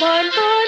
Bye. 0.00 0.59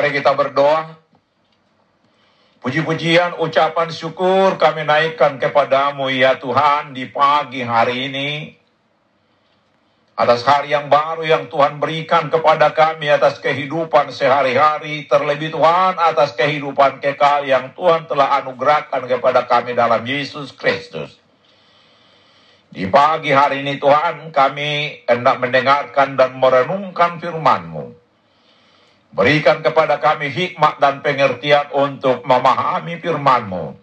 Mari 0.00 0.16
kita 0.16 0.32
berdoa. 0.32 0.96
Puji-pujian, 2.64 3.36
ucapan 3.36 3.92
syukur 3.92 4.56
kami 4.56 4.88
naikkan 4.88 5.36
kepadamu 5.36 6.08
ya 6.08 6.40
Tuhan 6.40 6.96
di 6.96 7.04
pagi 7.04 7.60
hari 7.60 8.08
ini. 8.08 8.28
Atas 10.16 10.40
hari 10.48 10.72
yang 10.72 10.88
baru 10.88 11.28
yang 11.28 11.52
Tuhan 11.52 11.76
berikan 11.76 12.32
kepada 12.32 12.72
kami 12.72 13.12
atas 13.12 13.44
kehidupan 13.44 14.08
sehari-hari. 14.08 15.04
Terlebih 15.04 15.52
Tuhan 15.52 16.00
atas 16.00 16.32
kehidupan 16.32 17.04
kekal 17.04 17.44
yang 17.44 17.76
Tuhan 17.76 18.08
telah 18.08 18.40
anugerahkan 18.40 19.04
kepada 19.04 19.44
kami 19.44 19.76
dalam 19.76 20.00
Yesus 20.00 20.56
Kristus. 20.56 21.20
Di 22.72 22.88
pagi 22.88 23.36
hari 23.36 23.60
ini 23.60 23.76
Tuhan 23.76 24.32
kami 24.32 25.04
hendak 25.04 25.44
mendengarkan 25.44 26.16
dan 26.16 26.40
merenungkan 26.40 27.20
firman-Mu. 27.20 27.99
Berikan 29.10 29.58
kepada 29.58 29.98
kami 29.98 30.30
hikmat 30.30 30.78
dan 30.78 31.02
pengertian 31.02 31.66
untuk 31.74 32.22
memahami 32.22 33.02
firman-Mu. 33.02 33.74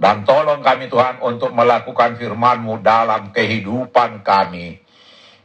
Dan 0.00 0.26
tolong 0.26 0.64
kami 0.64 0.90
Tuhan 0.90 1.22
untuk 1.22 1.54
melakukan 1.54 2.18
firman-Mu 2.18 2.82
dalam 2.82 3.30
kehidupan 3.30 4.26
kami. 4.26 4.82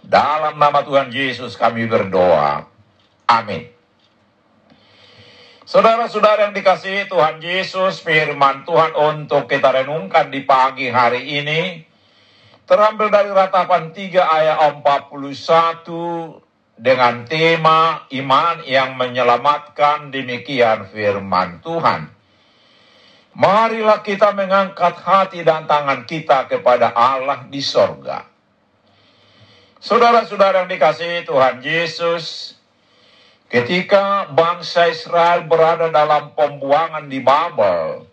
Dalam 0.01 0.57
nama 0.57 0.81
Tuhan 0.81 1.13
Yesus 1.13 1.53
kami 1.57 1.85
berdoa. 1.85 2.65
Amin. 3.29 3.69
Saudara-saudara 5.65 6.45
yang 6.45 6.53
dikasihi 6.53 7.09
Tuhan 7.09 7.41
Yesus, 7.41 8.05
firman 8.05 8.69
Tuhan 8.69 8.93
untuk 8.93 9.49
kita 9.49 9.73
renungkan 9.73 10.29
di 10.29 10.45
pagi 10.45 10.93
hari 10.93 11.25
ini 11.41 11.81
terambil 12.69 13.09
dari 13.09 13.33
ratapan 13.33 13.89
3 13.89 14.13
ayat 14.13 14.57
41 14.77 16.44
dengan 16.75 17.23
tema 17.23 18.03
iman 18.11 18.59
yang 18.67 18.99
menyelamatkan 18.99 20.11
demikian 20.11 20.91
firman 20.91 21.63
Tuhan. 21.63 22.11
Marilah 23.35 23.99
kita 23.99 24.31
mengangkat 24.31 24.95
hati 25.03 25.43
dan 25.43 25.67
tangan 25.67 26.07
kita 26.07 26.47
kepada 26.47 26.91
Allah 26.95 27.47
di 27.51 27.59
sorga. 27.59 28.23
Saudara-saudara 29.79 30.63
yang 30.63 30.71
dikasihi 30.71 31.27
Tuhan 31.27 31.59
Yesus, 31.59 32.55
ketika 33.51 34.31
bangsa 34.31 34.87
Israel 34.87 35.43
berada 35.51 35.91
dalam 35.91 36.31
pembuangan 36.31 37.11
di 37.11 37.19
Babel, 37.19 38.07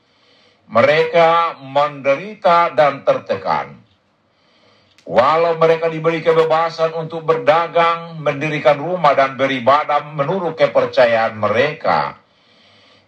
mereka 0.67 1.59
menderita 1.63 2.75
dan 2.75 3.07
tertekan. 3.07 3.82
Walau 5.03 5.59
mereka 5.59 5.91
diberi 5.91 6.23
kebebasan 6.23 6.95
untuk 6.95 7.27
berdagang, 7.27 8.23
mendirikan 8.23 8.79
rumah 8.79 9.19
dan 9.19 9.35
beribadah 9.35 10.07
menurut 10.15 10.55
kepercayaan 10.55 11.35
mereka, 11.35 12.23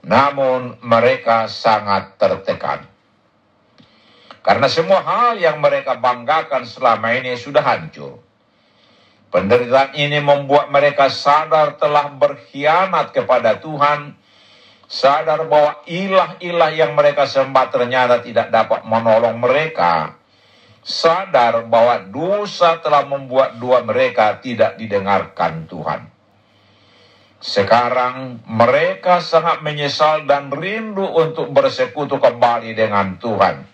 namun 0.03 0.75
mereka 0.83 1.47
sangat 1.47 2.19
tertekan. 2.19 2.91
Karena 4.43 4.67
semua 4.67 5.07
hal 5.07 5.39
yang 5.39 5.63
mereka 5.63 5.95
banggakan 5.95 6.67
selama 6.67 7.15
ini 7.15 7.39
sudah 7.39 7.63
hancur. 7.63 8.19
Penderitaan 9.31 9.95
ini 9.95 10.19
membuat 10.19 10.75
mereka 10.75 11.07
sadar 11.07 11.79
telah 11.79 12.11
berkhianat 12.11 13.15
kepada 13.15 13.63
Tuhan, 13.63 14.19
sadar 14.91 15.47
bahwa 15.47 15.79
ilah-ilah 15.87 16.71
yang 16.75 16.99
mereka 16.99 17.23
sembah 17.23 17.71
ternyata 17.71 18.19
tidak 18.19 18.51
dapat 18.51 18.83
menolong 18.83 19.39
mereka 19.39 20.24
sadar 20.85 21.65
bahwa 21.65 22.05
dosa 22.13 22.77
telah 22.85 23.09
membuat 23.09 23.57
dua 23.57 23.81
mereka 23.81 24.37
tidak 24.45 24.77
didengarkan 24.77 25.65
Tuhan. 25.65 26.13
Sekarang 27.45 28.41
mereka 28.49 29.21
sangat 29.21 29.61
menyesal 29.65 30.29
dan 30.29 30.49
rindu 30.49 31.05
untuk 31.05 31.53
bersekutu 31.53 32.21
kembali 32.21 32.73
dengan 32.77 33.17
Tuhan. 33.21 33.65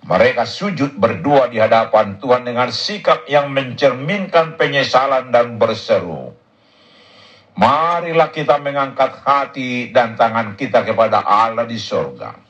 Mereka 0.00 0.48
sujud 0.48 0.96
berdua 0.96 1.52
di 1.52 1.60
hadapan 1.60 2.16
Tuhan 2.16 2.48
dengan 2.48 2.72
sikap 2.72 3.28
yang 3.28 3.52
mencerminkan 3.52 4.56
penyesalan 4.56 5.28
dan 5.28 5.60
berseru. 5.60 6.32
Marilah 7.60 8.32
kita 8.32 8.56
mengangkat 8.60 9.20
hati 9.20 9.92
dan 9.92 10.16
tangan 10.16 10.56
kita 10.56 10.80
kepada 10.80 11.20
Allah 11.20 11.68
di 11.68 11.76
sorga. 11.76 12.49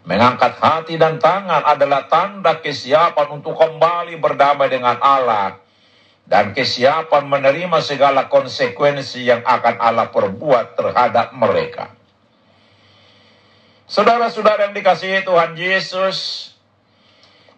Mengangkat 0.00 0.56
hati 0.56 0.96
dan 0.96 1.20
tangan 1.20 1.60
adalah 1.60 2.08
tanda 2.08 2.56
kesiapan 2.60 3.36
untuk 3.36 3.52
kembali 3.52 4.16
berdamai 4.16 4.72
dengan 4.72 4.96
Allah 4.96 5.60
dan 6.30 6.54
kesiapan 6.54 7.26
menerima 7.26 7.82
segala 7.82 8.30
konsekuensi 8.30 9.26
yang 9.26 9.42
akan 9.42 9.76
Allah 9.82 10.08
perbuat 10.08 10.78
terhadap 10.78 11.34
mereka. 11.34 11.90
Saudara-saudara 13.90 14.70
yang 14.70 14.74
dikasihi 14.78 15.26
Tuhan 15.26 15.58
Yesus, 15.58 16.50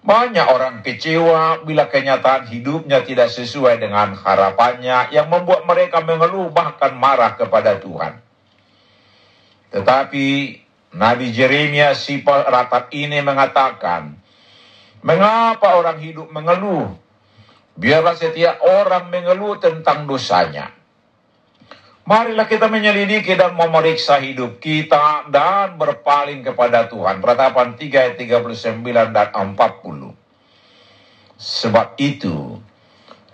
banyak 0.00 0.48
orang 0.48 0.80
kecewa 0.80 1.62
bila 1.68 1.92
kenyataan 1.92 2.48
hidupnya 2.48 3.04
tidak 3.04 3.28
sesuai 3.28 3.76
dengan 3.78 4.16
harapannya 4.16 5.12
yang 5.12 5.28
membuat 5.28 5.68
mereka 5.68 6.00
mengeluh 6.00 6.48
bahkan 6.48 6.96
marah 6.96 7.36
kepada 7.36 7.76
Tuhan. 7.76 8.18
Tetapi 9.76 10.26
Nabi 10.92 11.32
Jeremia 11.32 11.96
si 11.96 12.20
ratap 12.24 12.92
ini 12.92 13.24
mengatakan, 13.24 14.20
Mengapa 15.02 15.80
orang 15.80 15.98
hidup 15.98 16.30
mengeluh 16.30 17.02
Biarlah 17.72 18.12
setiap 18.12 18.60
orang 18.60 19.08
mengeluh 19.08 19.56
tentang 19.56 20.04
dosanya. 20.04 20.68
Marilah 22.02 22.50
kita 22.50 22.66
menyelidiki 22.68 23.32
dan 23.38 23.56
memeriksa 23.56 24.18
hidup 24.20 24.58
kita 24.60 25.30
dan 25.32 25.78
berpaling 25.80 26.44
kepada 26.44 26.90
Tuhan. 26.90 27.22
Ratapan 27.22 27.78
3 27.78 28.12
ayat 28.12 28.16
39 28.18 29.14
dan 29.14 29.28
40. 29.32 30.12
Sebab 31.38 31.88
itu, 31.96 32.60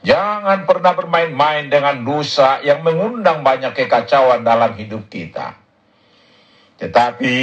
jangan 0.06 0.68
pernah 0.68 0.92
bermain-main 0.94 1.66
dengan 1.66 2.04
dosa 2.04 2.62
yang 2.62 2.84
mengundang 2.86 3.42
banyak 3.42 3.74
kekacauan 3.74 4.46
dalam 4.46 4.76
hidup 4.78 5.10
kita. 5.10 5.57
Tetapi, 6.78 7.34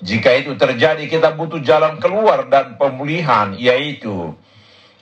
jika 0.00 0.30
itu 0.36 0.56
terjadi, 0.56 1.04
kita 1.08 1.32
butuh 1.36 1.60
jalan 1.64 1.96
keluar 2.00 2.48
dan 2.48 2.76
pemulihan, 2.76 3.56
yaitu 3.56 4.36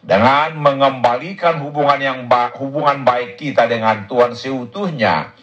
dengan 0.02 0.54
mengembalikan 0.56 1.58
hubungan 1.62 1.98
yang 1.98 2.18
ba 2.30 2.54
hubungan 2.54 3.02
baik 3.02 3.34
kita 3.36 3.66
dengan 3.66 4.06
Tuhan 4.06 4.38
seutuhnya 4.38 5.34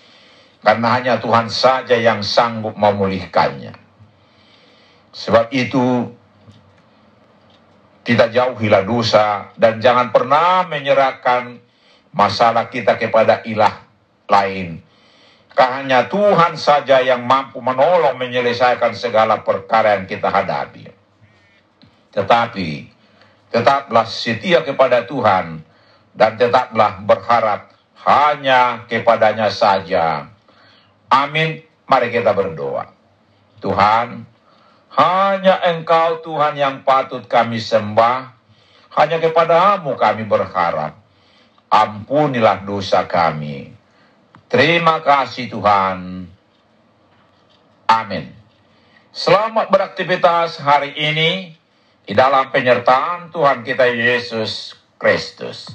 karena 0.63 0.87
hanya 0.97 1.13
Tuhan 1.21 1.51
saja 1.51 1.93
yang 1.99 2.23
sanggup 2.25 2.73
memulihkannya. 2.73 3.75
Sebab 5.13 5.53
itu 5.53 6.09
kita 8.01 8.33
jauhilah 8.33 8.83
dosa 8.83 9.53
dan 9.59 9.77
jangan 9.77 10.09
pernah 10.09 10.65
menyerahkan 10.65 11.61
masalah 12.09 12.71
kita 12.71 12.97
kepada 12.97 13.45
ilah 13.45 13.85
lain. 14.25 14.81
Hanya 15.55 16.11
Tuhan 16.11 16.59
saja 16.59 16.99
yang 16.99 17.23
mampu 17.23 17.63
menolong 17.63 18.19
menyelesaikan 18.19 18.91
segala 18.91 19.39
perkara 19.39 19.95
yang 19.95 20.03
kita 20.03 20.27
hadapi. 20.27 20.91
Tetapi 22.11 22.69
tetaplah 23.55 24.03
setia 24.03 24.67
kepada 24.67 25.07
Tuhan 25.07 25.63
dan 26.11 26.31
tetaplah 26.35 26.99
berharap 26.99 27.71
hanya 28.03 28.83
kepadanya 28.91 29.47
saja. 29.47 30.27
Amin. 31.07 31.63
Mari 31.87 32.11
kita 32.11 32.35
berdoa. 32.35 32.91
Tuhan, 33.63 34.27
hanya 34.95 35.55
Engkau 35.75 36.23
Tuhan 36.23 36.55
yang 36.55 36.75
patut 36.87 37.23
kami 37.27 37.59
sembah. 37.59 38.31
Hanya 38.95 39.19
kepadamu 39.19 39.99
kami 39.99 40.23
berharap. 40.23 40.95
Ampunilah 41.67 42.63
dosa 42.63 43.03
kami. 43.03 43.75
Terima 44.55 45.03
kasih 45.03 45.51
Tuhan. 45.51 46.31
Amin. 47.91 48.31
Selamat 49.11 49.67
beraktivitas 49.67 50.63
hari 50.63 50.95
ini 50.95 51.51
di 52.07 52.15
dalam 52.15 52.47
penyertaan 52.55 53.35
Tuhan 53.35 53.67
kita 53.67 53.83
Yesus 53.91 54.79
Kristus. 54.95 55.67